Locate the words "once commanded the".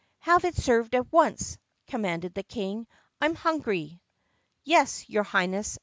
1.13-2.41